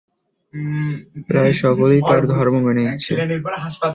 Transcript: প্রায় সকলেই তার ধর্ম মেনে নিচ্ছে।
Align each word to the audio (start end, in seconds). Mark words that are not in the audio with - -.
প্রায় 1.27 1.53
সকলেই 1.61 2.01
তার 2.09 2.21
ধর্ম 2.33 2.55
মেনে 2.65 2.83
নিচ্ছে। 2.83 3.13